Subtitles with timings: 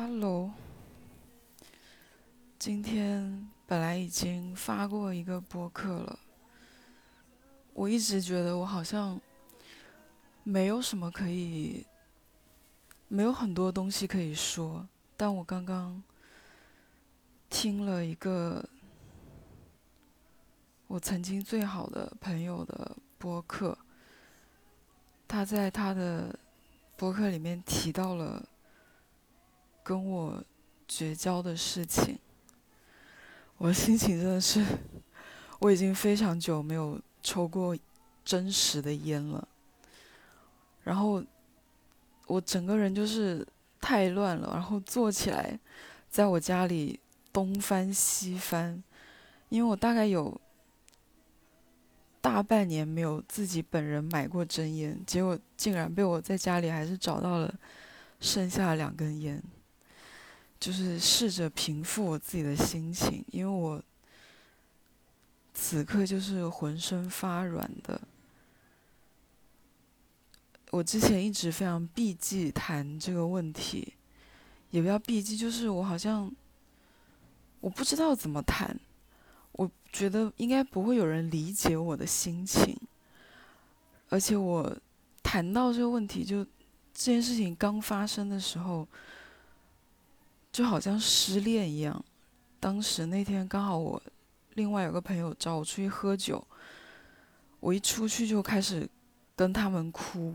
[0.00, 0.52] Hello，
[2.56, 6.20] 今天本来已经发过一个播客了，
[7.74, 9.20] 我一直觉得我好像
[10.44, 11.84] 没有什么可以，
[13.08, 16.00] 没有很多东西可以说，但我刚刚
[17.50, 18.64] 听了一个
[20.86, 23.76] 我曾经最好的朋友的播客，
[25.26, 26.38] 他在他的
[26.96, 28.48] 播客里面提到了。
[29.88, 30.44] 跟我
[30.86, 32.18] 绝交的事情，
[33.56, 34.62] 我心情真的是，
[35.60, 37.74] 我已经非常久没有抽过
[38.22, 39.48] 真实的烟了。
[40.84, 41.24] 然后
[42.26, 43.46] 我整个人就是
[43.80, 45.58] 太乱了，然后坐起来，
[46.10, 47.00] 在我家里
[47.32, 48.84] 东翻西翻，
[49.48, 50.38] 因为我大概有
[52.20, 57.54] 大半年没有自己本人买过真烟，结果竟然被我在家里还是找到了
[58.20, 59.42] 剩下两根烟。
[60.60, 63.80] 就是试着平复我自己的心情，因为我
[65.54, 68.00] 此刻就是浑身发软的。
[70.70, 73.94] 我之前一直非常避忌谈这个问题，
[74.70, 76.28] 也不要避忌，就是我好像
[77.60, 78.76] 我不知道怎么谈，
[79.52, 82.76] 我觉得应该不会有人理解我的心情，
[84.08, 84.76] 而且我
[85.22, 86.44] 谈到这个问题，就
[86.92, 88.86] 这件事情刚发生的时候。
[90.58, 92.04] 就好像失恋一样，
[92.58, 94.02] 当时那天刚好我
[94.54, 96.44] 另外有个朋友找我出去喝酒，
[97.60, 98.90] 我一出去就开始
[99.36, 100.34] 跟他们哭，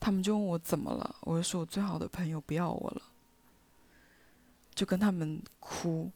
[0.00, 3.02] 他们就问我怎么了，我就说我最好的朋友不要我了，
[4.74, 6.10] 就跟他们哭，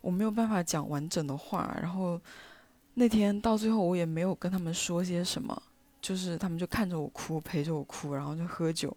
[0.00, 2.20] 我没有办法讲完整的话，然后
[2.94, 5.60] 那天到最后我也没有跟他们说些什么，
[6.00, 8.96] 就是他们就看着我哭，陪着我哭，然后就喝酒。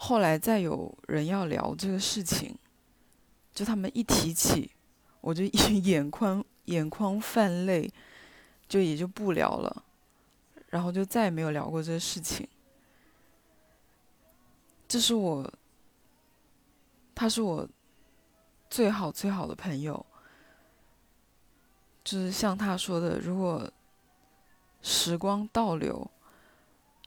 [0.00, 2.56] 后来再有人要聊这个事情，
[3.52, 4.70] 就他们一提起，
[5.20, 5.42] 我就
[5.82, 7.92] 眼眶眼眶泛泪，
[8.68, 9.84] 就也就不聊了，
[10.68, 12.48] 然后就再也没有聊过这个事情。
[14.86, 15.52] 这是我，
[17.12, 17.68] 他是我
[18.70, 20.06] 最好最好的朋友，
[22.04, 23.68] 就是像他说的，如果
[24.80, 26.08] 时光倒流，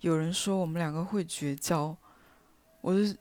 [0.01, 1.95] 有人说我们两个会绝交。
[2.81, 3.15] 我是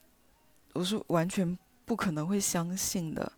[0.72, 3.31] 我是完全不可能会相信的，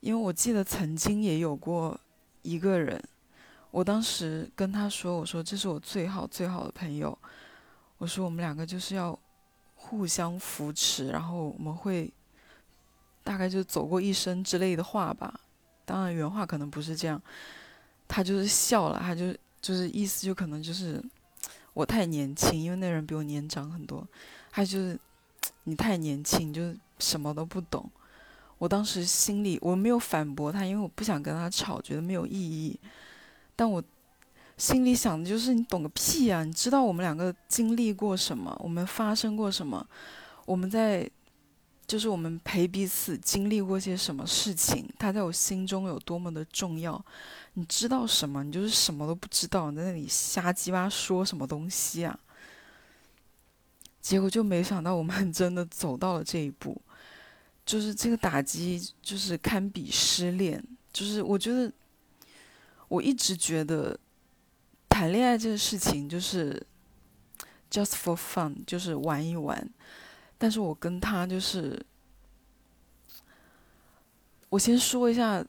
[0.00, 1.98] 因为我记得曾经也有过
[2.42, 3.02] 一个人，
[3.70, 7.18] 我当时跟他说：“我说这是我最好最好的朋友，
[7.98, 9.18] 我说我们两个就是要
[9.74, 12.12] 互相扶持，然后我们会
[13.24, 15.40] 大概就走过一生之类的话吧。
[15.84, 17.20] 当然原话可能不是这样，
[18.06, 21.02] 他就是笑了，他就就是意思就可能就是
[21.74, 24.06] 我太年轻，因为那人比我年长很多，
[24.52, 24.96] 他就是。”
[25.64, 27.90] 你太年轻，就什么都不懂。
[28.58, 32.78] 我当时心里我没有反驳他，因为我不想跟他吵，觉得没有意义。
[33.54, 33.82] 但我
[34.56, 36.42] 心里想的就是，你懂个屁啊！
[36.42, 38.58] 你知道我们两个经历过什么？
[38.62, 39.86] 我们发生过什么？
[40.46, 41.06] 我们在
[41.86, 44.88] 就是我们陪彼此经历过些什么事情？
[44.98, 47.04] 他在我心中有多么的重要？
[47.52, 48.42] 你知道什么？
[48.42, 52.18] 你就是什么都不知道，你在那里瞎鸡巴说什么东西啊？
[54.06, 56.80] 结果就没想到，我们 真的走到了这一步，
[57.64, 60.62] 就是这个打击，就是堪比失恋。
[60.92, 61.72] 就是我觉得，
[62.86, 63.98] 我一直觉得
[64.88, 66.64] 谈恋爱这个事情就是
[67.68, 69.68] just for fun，就是玩一玩。
[70.38, 71.84] 但是我跟他就是，
[74.48, 75.44] 我先说一下，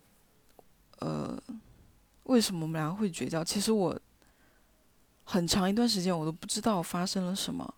[0.97, 1.39] 呃，
[2.23, 3.43] 为什么我们两个会绝交？
[3.43, 4.01] 其实我
[5.25, 7.75] 很长一段时间我都不知道发生了什么。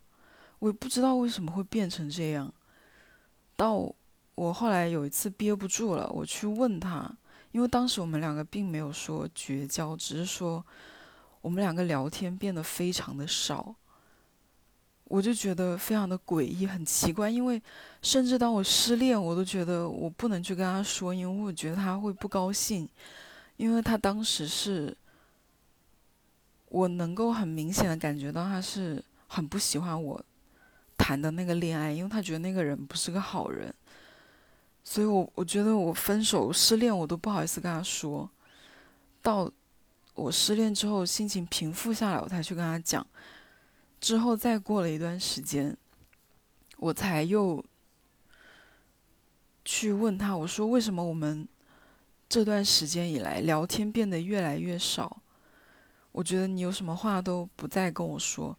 [0.60, 2.54] 我也不知道为什么会变成这样。
[3.56, 3.94] 到
[4.36, 7.12] 我后来有一次憋不住了，我去问他，
[7.52, 10.64] 因为当时我们两个并没有说绝交，只是说
[11.42, 13.76] 我们两个聊天变得非常的少。
[15.06, 17.60] 我就觉得非常的诡异，很奇怪，因为
[18.04, 22.88] 甚至当我失恋，我都觉得我不能去跟他说，因为我觉得他会不高兴，
[23.58, 24.96] 因为他当时是，
[26.68, 30.24] 我能够很明显的感觉到他是很不喜欢我。
[31.00, 33.74] 谈的那个恋爱，因为他觉得那个人不是个好人，
[34.84, 38.30] 所以我我觉得我分手失恋我都不好意思跟他说。
[39.22, 39.50] 到
[40.14, 43.06] 我失恋之后，心情平复下来，我才去跟他讲。
[44.02, 45.76] 之后再过了一段时间，
[46.78, 47.64] 我才又
[49.64, 51.48] 去问他，我说为什么我们
[52.28, 55.22] 这段时间以来聊天变得越来越少？
[56.12, 58.56] 我觉得你有什么话都不再跟我说。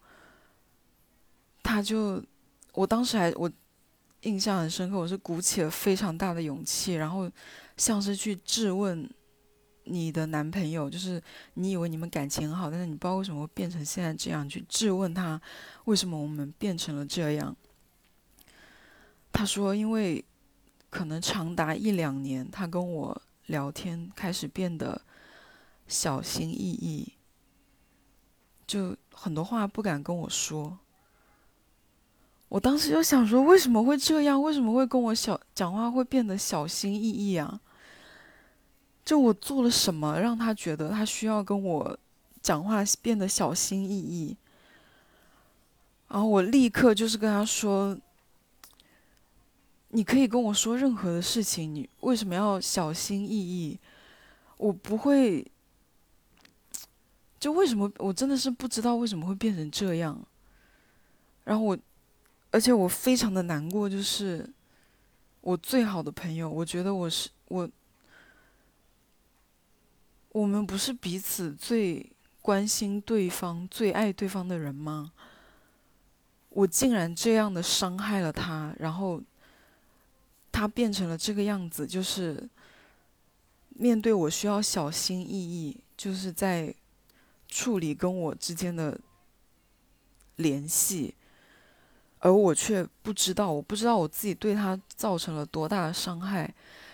[1.63, 2.21] 他就。
[2.73, 3.51] 我当时还我
[4.21, 7.29] 印象很深刻，我是鼓起了非常大的勇气，然后
[7.75, 9.09] 像是去质问
[9.83, 11.21] 你的男朋友，就是
[11.55, 15.41] 你以为你们感情很好，但是你不知道为什么会变成现在这样，去质问他
[15.85, 17.55] 为什么我们变成了这样。
[19.33, 20.23] 他说，因为
[20.89, 25.01] 可能长达一两年，他跟我聊天开始变得
[25.87, 27.13] 小心翼翼，
[28.67, 30.77] 就很多话不敢跟我说。
[32.51, 34.43] 我当时就想说，为什么会这样？
[34.43, 37.61] 为什么会跟我小讲话会变得小心翼翼啊？
[39.05, 41.97] 就我做了什么让他觉得他需要跟我
[42.41, 44.35] 讲话变得小心翼翼？
[46.09, 47.97] 然后我立刻就是跟他说
[49.87, 53.79] ：“你可以跟我说任何的事情，你为什么要小心翼翼？
[54.57, 55.49] 我不会，
[57.39, 60.21] 就为什么我真的是不知道为什么会变成这样。”
[61.45, 61.77] 然后我。
[62.51, 64.47] 而且我非常的难过，就是
[65.39, 67.69] 我最好的朋友，我觉得我是我，
[70.33, 72.11] 我们不是彼此最
[72.41, 75.13] 关心对方、最爱对方的人吗？
[76.49, 79.21] 我竟然这样的伤害了他，然后
[80.51, 82.49] 他变成了这个样子，就是
[83.69, 86.75] 面对我需要小心翼翼，就是在
[87.47, 88.99] 处理跟我之间的
[90.35, 91.15] 联系。
[92.23, 96.51] 而我却不知道，我不知道我自己对他造成了多大的伤害。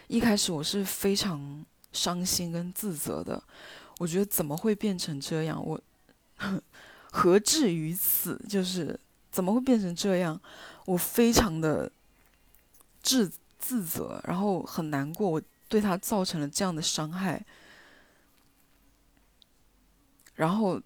[0.07, 3.43] 一开始我是非常伤心跟自责的，
[3.97, 5.61] 我觉得怎么会变成这样？
[5.63, 5.79] 我
[7.11, 8.41] 何至于此？
[8.47, 8.97] 就是
[9.29, 10.39] 怎么会变成这样？
[10.85, 11.91] 我非常的
[13.03, 13.29] 自
[13.59, 17.45] 自责，然后很难过，我对他造成了这样的伤害。
[20.35, 20.81] 然后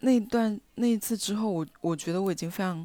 [0.00, 2.84] 那段那一次之后，我我觉得我已经非常。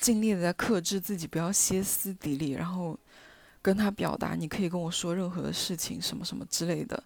[0.00, 2.98] 尽力的在克制自己，不要歇斯底里，然后
[3.62, 7.02] 跟他表达，你可以跟我说任何的事情，什么什么之类的。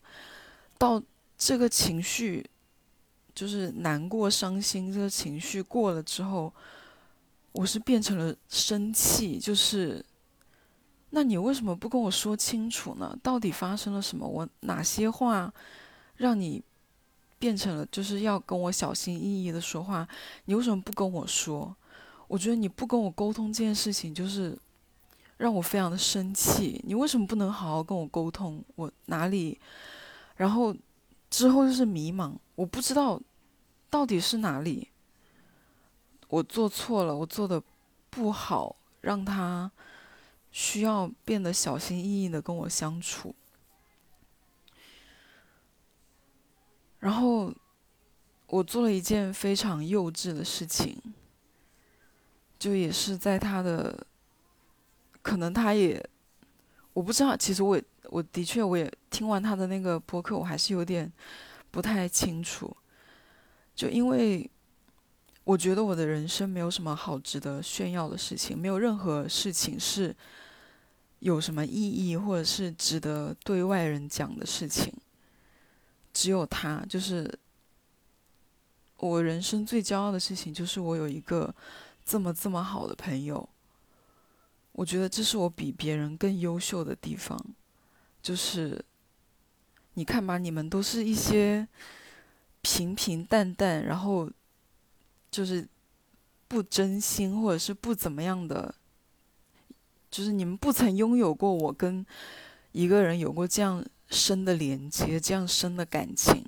[0.77, 1.01] 到
[1.37, 2.45] 这个情绪，
[3.35, 6.53] 就是难过、伤心这个情绪过了之后，
[7.53, 10.05] 我是变成了生气，就是，
[11.11, 13.17] 那你为什么不跟我说清楚呢？
[13.23, 14.27] 到底发生了什么？
[14.27, 15.53] 我哪些话
[16.17, 16.63] 让你
[17.39, 20.09] 变成了就是要跟我小心翼翼的说话？
[20.47, 21.77] 你为什么不跟我说？
[22.29, 24.57] 我觉得你不跟我沟通这件事情，就是
[25.39, 26.81] 让我非常的生气。
[26.87, 28.63] 你为什么不能好好跟我沟通？
[28.77, 29.59] 我哪里？
[30.37, 30.77] 然后
[31.31, 33.21] 之后就是迷茫，我不知道
[33.91, 34.89] 到底是哪里
[36.29, 37.63] 我做错了，我做的
[38.11, 39.71] 不好，让他
[40.53, 43.35] 需要变得小心翼翼的跟我相处。
[47.01, 47.53] 然后
[48.49, 51.01] 我做了一件非常幼稚的事情。
[52.59, 54.05] 就也是在他的，
[55.23, 56.05] 可能他也，
[56.93, 57.37] 我不知道。
[57.37, 61.11] 其实我我的确我也听完他的那个播客，我还是有点
[61.71, 62.77] 不太清楚。
[63.77, 64.51] 就因为
[65.45, 70.13] 我觉得我的人生没有什么好值得炫耀的事情，没有任何事情是
[71.21, 74.93] 有什么意义或者是值得对外人讲的事情。
[76.13, 77.33] 只有他，就是
[78.97, 81.55] 我人生最骄傲的事情，就是我有一个。
[82.09, 83.47] 这么这么好的朋友，
[84.73, 87.39] 我觉得这是我比别人更优秀的地方。
[88.23, 88.83] 就是
[89.93, 91.69] 你看吧，你们都是一些
[92.63, 94.31] 平平淡淡，然后
[95.31, 95.69] 就是
[96.49, 98.75] 不真心或者是不怎么样的，
[100.11, 102.07] 就是你们不曾拥有过我跟
[102.73, 106.43] 一个人有过这样深的连接，这样深的感情。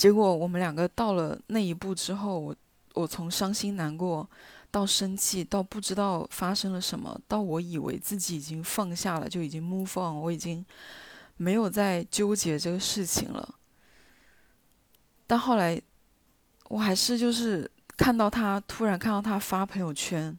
[0.00, 2.56] 结果我们两个到了那一步之后，我
[2.94, 4.26] 我从伤心难过
[4.70, 10.64] 到生气，到不知道发生了什么，到我以为自己已经放下了，就已经 move on，我已经
[11.36, 13.56] 没有再纠结这个事情了。
[15.26, 15.78] 但后来
[16.68, 20.34] 我还是就是看到他突然看到他发朋友圈，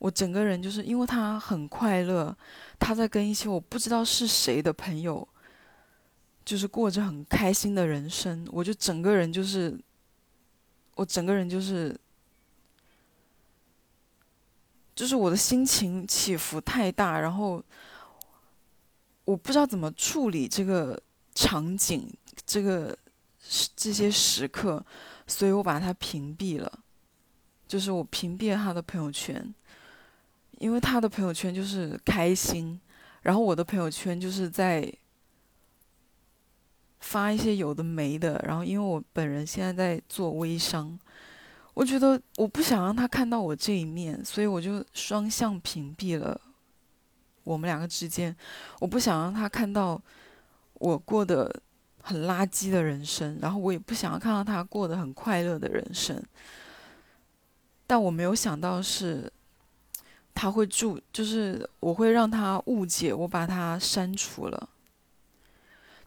[0.00, 2.36] 我整个人就是因为他很快乐，
[2.80, 5.28] 他在跟一些我不知道是谁的朋友。
[6.50, 9.78] 就是过着很开心的人生，我就整个人就是，
[10.96, 11.96] 我整个人就是，
[14.96, 17.62] 就是我的心情起伏太大，然后
[19.24, 21.00] 我不知道怎么处理这个
[21.36, 22.12] 场景，
[22.44, 22.98] 这个
[23.76, 24.84] 这些时刻，
[25.28, 26.80] 所以我把他屏蔽了，
[27.68, 29.54] 就是我屏蔽了他的朋友圈，
[30.58, 32.80] 因为他的朋友圈就是开心，
[33.22, 34.92] 然后我的朋友圈就是在。
[37.00, 40.98] 发一些有的没的，然后因为我本人现在在做微商，
[41.74, 46.38] 我觉得我不想让他看到我这一面，所以我就双向屏蔽了
[47.42, 48.34] 我们两个之间。
[48.78, 50.00] 我不想让他看到
[50.74, 51.50] 我过得
[52.02, 56.22] 很垃圾的人生，然后我也不想要看到他过得很快乐的人生。
[57.86, 59.32] 但我没有想到是
[60.34, 64.68] 他会注，就是我会让他误解，我把他删除了。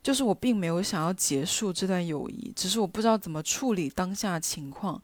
[0.03, 5.01] 就是我并没有想要结束这段友谊，只是我不知道怎么处理当下情况。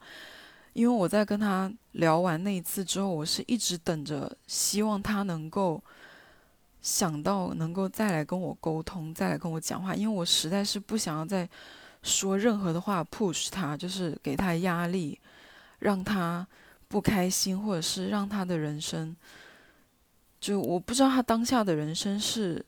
[0.74, 5.82] 因为我在跟他聊完那一次之后，我是一直等着，希望他能够
[6.82, 9.94] 想到能够再来跟我沟通，再来跟我讲话。
[9.94, 11.48] 因为我实在是不想要再
[12.02, 15.18] 说任何的话 push 他，就是给他压力，
[15.78, 16.46] 让他
[16.88, 19.16] 不开心，或者是让他的人生，
[20.38, 22.62] 就我不知道他当下的人生是。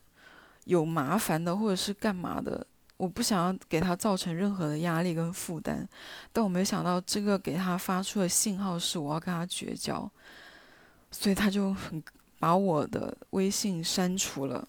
[0.64, 2.64] 有麻烦的，或者是干嘛的，
[2.97, 5.88] 我不想要给他造成任何的压力跟负担，
[6.33, 10.09] 但我没有想到这个给他发出的信号是我要跟他绝交，
[11.11, 12.00] 所以他就很
[12.38, 14.69] 把我的微信删除了，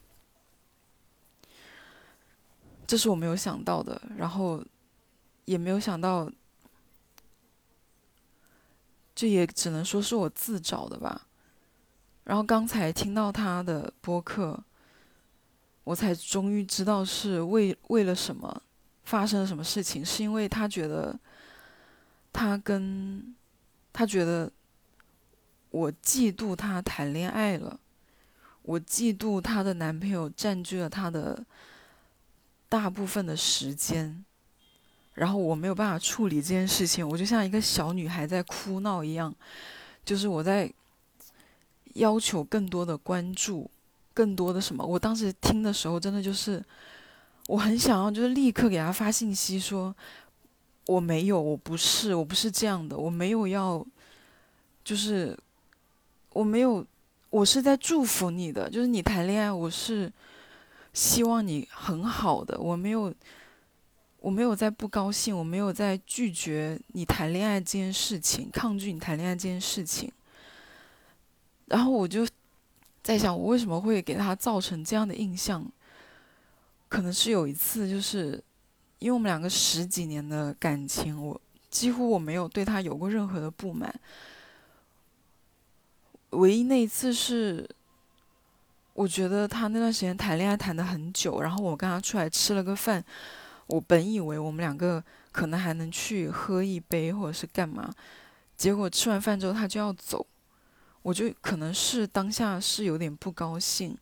[2.88, 4.64] 这是我没有想到的，然后
[5.46, 6.28] 也没有想到，
[9.14, 11.28] 这也只能说是我自找的吧。
[12.24, 14.64] 然后刚才听到他的播客。
[15.84, 18.62] 我才终于知道是为为了什么
[19.04, 21.18] 发生了什么事情，是因为他觉得
[22.32, 23.36] 他跟
[23.92, 24.52] 他觉得
[25.70, 27.80] 我嫉妒他谈恋爱了，
[28.62, 31.46] 我嫉妒她的男朋友占据了她的
[32.70, 34.24] 大部分的时间，
[35.16, 39.36] 然后我没有办法处理这件事情，我就像一个小女孩在哭闹一样，
[40.06, 40.72] 就是我在
[41.96, 43.70] 要求更多的关注。
[44.14, 44.86] 更多的什么？
[44.86, 46.64] 我当时听的时候，真的就是，
[47.48, 49.96] 我很想要，就是立刻给他发信息说，
[50.86, 53.84] 我没有，我不是，我不是这样的，我没有要，
[54.84, 55.38] 就是
[56.30, 56.86] 我没有，
[57.32, 60.12] 我是在祝福你的，就是你谈恋爱，我是
[60.94, 63.12] 希望你很好的，我没有，
[64.20, 70.12] 我没有在不高兴，我没有在拒绝你谈恋爱这件事情，抗拒你谈恋爱这件事情，
[71.66, 72.28] 然后我就。
[73.04, 75.64] 在想我为什么会给他造成这样的印象？
[76.88, 78.42] 可能是有一次，就是
[79.00, 83.94] 因为我们两个十几年的感情，我几乎我没有对他有过任何的不满。
[86.30, 87.70] 唯一那一次是，
[88.94, 93.04] 我觉得他那段时间谈恋爱谈的很久，然后我跟他出来吃了个饭，
[93.68, 97.94] 我本以为我们两个可能还能去喝一杯或者是干嘛，
[98.56, 100.26] 结果吃完饭之后他就要走。
[101.04, 103.96] 我就可能是当下是有点不高兴，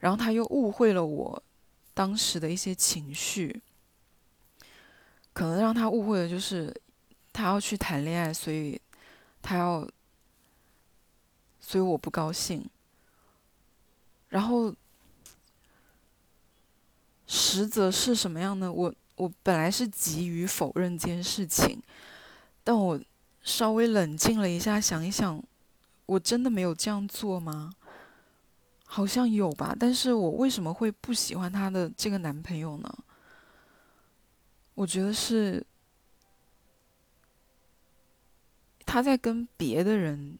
[0.00, 1.42] 然后他又误会了我
[1.94, 3.62] 当时的一些情绪，
[5.32, 6.74] 可能让他误会的就是
[7.32, 8.80] 他要去谈恋爱，所以
[9.40, 9.88] 他要，
[11.60, 12.68] 所以我不高兴。
[14.28, 14.74] 然后
[17.28, 18.72] 实则是什么样呢？
[18.72, 21.80] 我我本来是急于否认这件事情，
[22.64, 23.00] 但我
[23.42, 25.40] 稍微冷静了一下，想一想。
[26.10, 27.72] 我真的没有这样做吗？
[28.84, 32.98] 好像有吧，但是我为什么会不喜欢她的这个男朋友呢？
[34.74, 35.64] 我觉得是
[38.84, 40.36] 他在跟别的人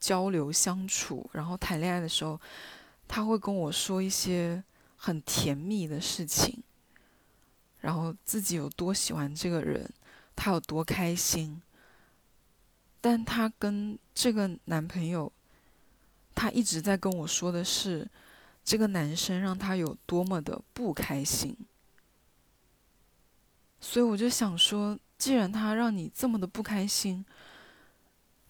[0.00, 2.40] 交流相处，然后谈恋爱的时候，
[3.06, 4.64] 他会跟我说一些
[4.96, 6.60] 很甜蜜的事情，
[7.78, 9.88] 然后自己有多喜欢这个人，
[10.34, 11.62] 他有多开心。
[13.04, 15.30] 但她跟这个男朋友，
[16.34, 18.08] 她一直在跟我说的是，
[18.64, 21.54] 这个男生让她有多么的不开心。
[23.78, 27.22] 所以我就想说，既然他让你这么的不开心，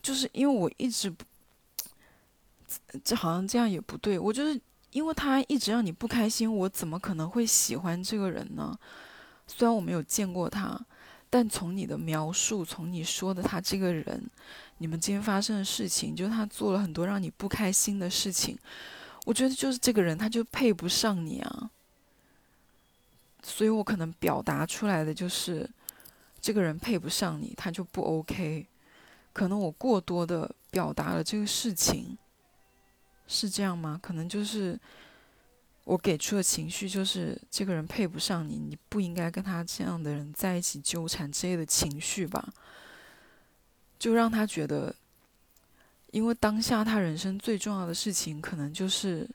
[0.01, 1.25] 就是因为我一直不，
[3.03, 4.17] 这好像这样也不对。
[4.17, 4.61] 我就是
[4.93, 8.79] 因为他一直让你不开心，我怎么可能会喜欢这个人呢？
[9.49, 10.81] 虽然我没有见过他。
[11.35, 14.31] 但从你的描述，从你说的他这个人，
[14.79, 18.57] 你们今天发生的事情，就是他做了很多让你不开心的事情，
[19.27, 21.71] 我觉得就是这个人他就配不上你啊。
[23.43, 25.69] 所以我可能表达出来的就是，
[26.41, 28.69] 这个人配不上你，他就不 OK。
[29.33, 32.17] 可能我过多的表达了这个事情，
[33.27, 33.99] 是这样吗？
[34.01, 34.79] 可能就是。
[35.85, 42.53] 我给出的情绪就是这个人配不上你，你不应该跟他这样的人在一起纠缠之类的情绪吧，
[43.99, 44.95] 就让他觉得，
[46.11, 49.29] 因为当下他人生最重要的事情可能就是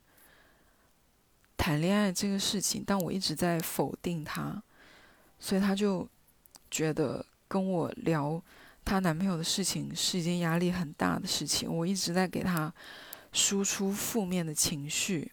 [1.56, 4.62] 谈恋爱这个事情，但我一直在否定他，
[5.40, 6.08] 所以他就
[6.72, 8.42] 觉得跟我聊
[8.84, 12.74] 她男朋友的事情是一件压力很大的事情，我一直在给他
[13.32, 15.32] 输出负面的情绪，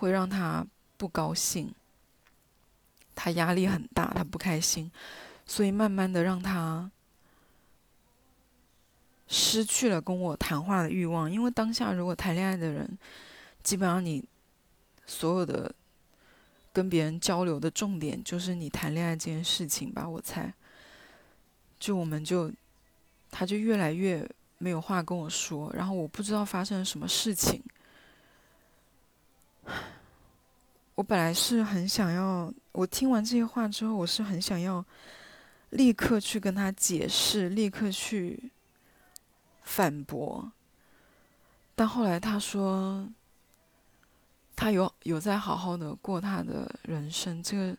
[0.00, 0.66] 会让他
[0.96, 1.72] 不高兴，
[3.14, 4.90] 他压力很大，他不开心，
[5.46, 6.90] 所以慢慢的让他
[9.28, 12.98] 失去了跟我谈话的欲望，因为当下如果谈恋爱的人，
[13.62, 14.24] 基本上你
[15.06, 15.72] 所有的。
[16.72, 20.54] 跟别人交流的重点就是你谈恋爱这件事情吧，我猜。
[21.80, 22.48] 就我们就，
[23.28, 24.24] 他就越来越
[24.58, 27.60] 没有话跟我说，然后我不知道发生了什么事情。
[30.94, 34.84] 我本来是很想要，我听完这些话之后，我是很想要
[35.70, 38.50] 立刻去跟他解释，立刻去
[39.62, 40.52] 反驳。
[41.74, 43.08] 但后来他说。
[44.56, 47.74] 他有有在好好的过他的人生，这个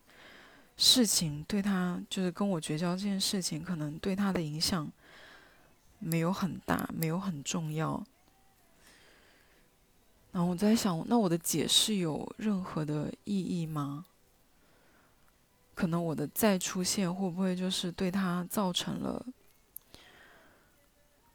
[0.77, 4.91] 事情对他就是跟我绝交这件事情，可能对他的影响
[5.99, 8.03] 没有很大，没有很重要。
[10.31, 14.05] 然后我在想，那我的解释有任何的意义吗？
[15.73, 19.25] 可能我的再出现会不会就是对他造成了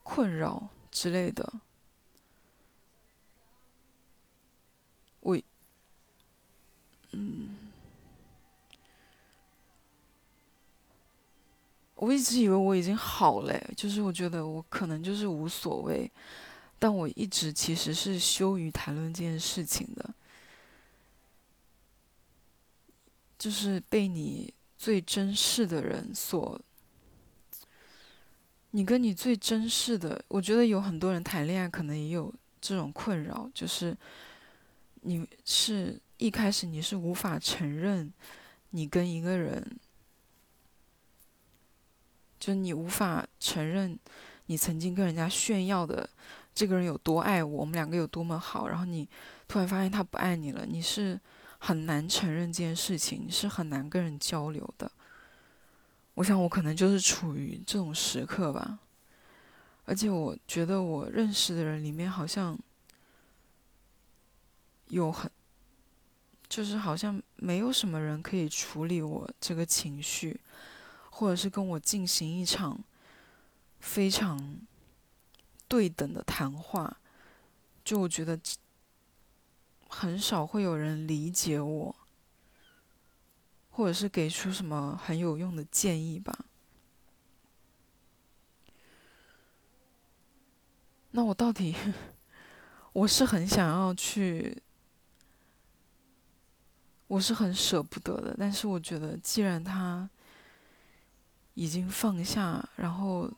[0.02, 1.52] 困扰之类的？
[5.20, 5.36] 我，
[7.10, 7.56] 嗯，
[11.96, 16.08] 我一直以为我已经好了，就是我觉得我可能就是无所谓，
[16.78, 20.14] 但我一直其实是羞于谈论这件事情的，
[23.38, 26.60] 就是被你最珍视的人所，
[28.70, 33.96] 你跟你最珍视的，我觉得有很多人谈恋爱可能也有这种困扰，就是。
[35.08, 38.12] 你是一开始你是无法承认，
[38.70, 39.78] 你跟一个人，
[42.40, 43.96] 就你无法承认
[44.46, 46.10] 你曾经跟人家炫耀的
[46.56, 49.08] 这个人有多爱我，我们两个有多么好，然后你
[49.46, 51.20] 突然发现他不爱你了，你是
[51.58, 54.90] 很难承认这件事情，你是很难跟人交流的。
[56.14, 58.80] 我想我可能就是处于这种时刻吧，
[59.84, 62.58] 而且我觉得我认识的人里面好像。
[64.90, 65.28] 有很，
[66.48, 70.40] 就是好像没有什么人可以处理我这个情绪，
[71.10, 72.78] 或者是跟我进行一场
[73.80, 74.38] 非常
[75.68, 76.98] 对等的谈话。
[77.84, 78.38] 就我觉得
[79.88, 81.96] 很少会有人理解我，
[83.70, 86.46] 或者是给出什么很有用的建议吧。
[91.12, 91.74] 那我到底，
[92.92, 94.62] 我是很想要去。
[97.08, 100.10] 我是很舍不得的，但是我觉得，既然他
[101.54, 103.30] 已经放下，然后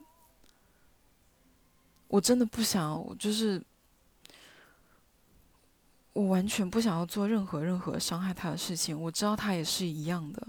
[2.09, 3.63] 我真的不想，我就是
[6.13, 8.99] 我完全不想要做任何任何伤害他的事情。
[9.01, 10.49] 我知道他也是一样的，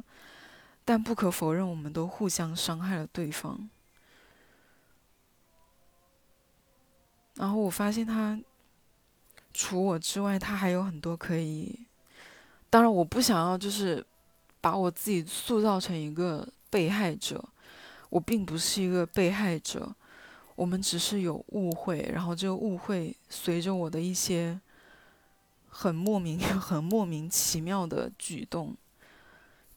[0.83, 3.69] 但不可否认，我们都互相伤害了对方。
[7.35, 8.39] 然后我发现他
[9.53, 11.87] 除我之外，他还有很多可以。
[12.69, 14.05] 当然，我不想要就是
[14.61, 17.43] 把我自己塑造成一个被害者。
[18.09, 19.95] 我并不是一个被害者，
[20.59, 24.59] 我们只是有误会，然后这个误会随着我的一些
[25.69, 28.75] 很莫名、 很莫名其妙的举动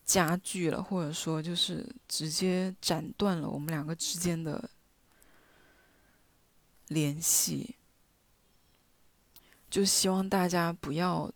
[0.04, 4.68] 加剧了，或者说就是直接斩断了我们两个之间的
[6.88, 7.76] 联系。
[9.70, 11.30] 就希望大家不要。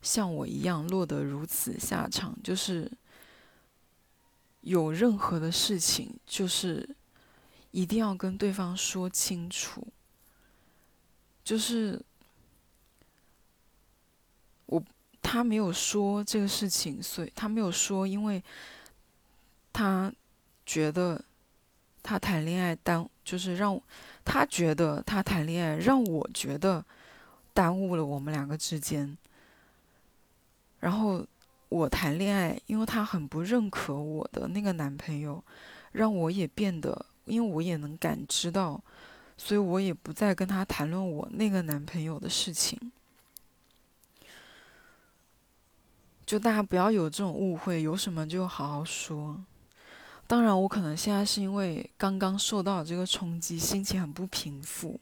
[0.00, 2.90] 像我一样落得如此下场，就是
[4.62, 6.96] 有任何的事情，就是
[7.72, 9.86] 一定要跟对方说清楚。
[11.44, 12.00] 就是
[14.66, 14.80] 我
[15.20, 18.40] 他没有说这个事情，所以他没有说，因为
[19.72, 20.12] 他
[20.64, 21.20] 觉得
[22.02, 23.80] 他谈恋爱耽，就是让
[24.24, 26.84] 他觉得他谈恋爱让我觉得
[27.52, 29.18] 耽误了我们两个之间。
[30.78, 31.26] 然后
[31.68, 35.42] 我谈恋爱，因为他很不认可我的那个男朋友，
[35.90, 38.82] 让我也变得，因为我也能感知到，
[39.36, 42.92] 所以我也不再跟他谈论我那个男朋友的事情。
[46.24, 49.44] 就大家不要有这种误会，有什么就好好说。
[50.26, 54.98] 当然，我可能现在是因为刚刚受到这个冲击，心情很不平复。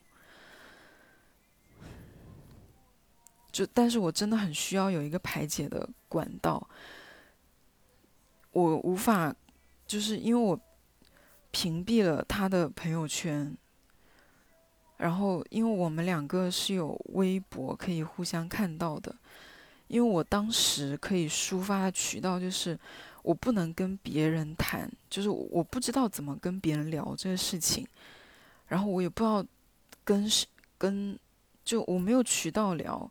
[3.52, 6.68] 就，但是我真的很需要有一个排解的管道。
[8.50, 9.32] 我无法，
[9.86, 10.58] 就是因为我
[11.50, 13.56] 屏蔽了他的朋友圈。
[14.98, 19.14] 然后，因为我们两个是有微博可以互相看到的，
[19.88, 22.78] 因为我当时可以抒发的渠道就是
[23.22, 27.86] 我不能跟别人谈，就是我不知道怎么跟别人聊这个事情，
[28.66, 29.42] 然后我也不知道
[30.04, 30.30] 跟
[30.76, 31.18] 跟
[31.64, 33.10] 就我没有渠道聊。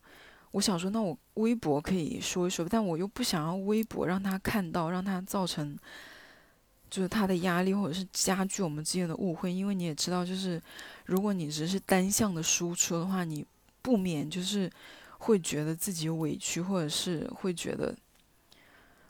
[0.51, 5.75] 我想说，那我微博可以说一说，但我又不想要微博让他看到，让他造成
[6.89, 9.51] 就是他的压力，或者是加剧我们之间的误会。
[9.51, 10.61] 因为你也知道，就是
[11.05, 13.45] 如果你只是单向的输出的话，你
[13.81, 14.71] 不免就是
[15.17, 17.95] 会觉得自己委屈，或者是会觉得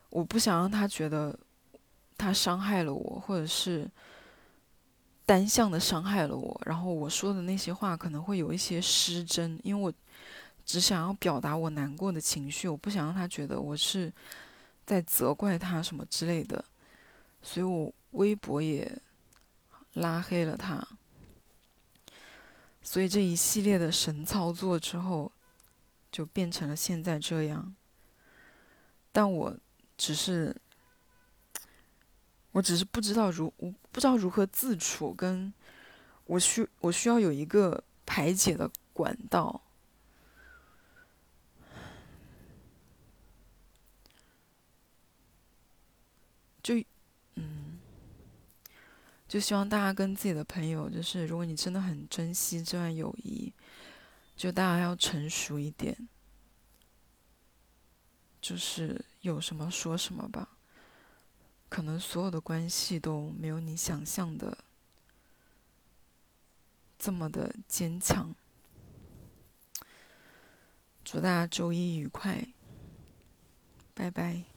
[0.10, 1.38] 我不想让他觉得
[2.18, 3.90] 他伤害了我，或者是
[5.26, 9.94] 单向的伤害了我，然后我说的那些话可能会有一些失真，因为我。
[10.66, 14.14] 只想要表达我难过的情绪，我不想让他觉得我是
[14.86, 16.64] 在责怪他什么之类的，
[17.42, 19.02] 所以我微博也
[19.94, 20.88] 拉黑了他。
[22.82, 25.32] 所以这一系列的神操作之后，
[26.12, 27.76] 就变成了现在这样。
[29.12, 29.58] 但我
[29.98, 30.56] 只是，
[32.52, 35.54] 我只是不知道如我不知道如何自处，跟
[36.26, 39.62] 我需我需要有一个排解的管道。
[46.62, 46.76] 就，
[47.36, 47.80] 嗯，
[49.30, 53.54] 就希望大家跟自己的朋友，就是如果你真的很珍惜这段友谊，
[54.36, 55.96] 就大家要成熟一点，
[58.42, 60.58] 就是有什么说什么吧。
[61.70, 64.58] 可能所有的关系都没有你想象的
[66.98, 68.34] 这么的坚强。
[71.06, 72.48] 祝大家周一愉快，
[73.94, 74.49] 拜拜。